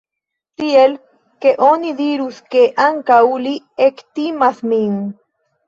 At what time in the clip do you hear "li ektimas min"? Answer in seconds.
3.47-5.01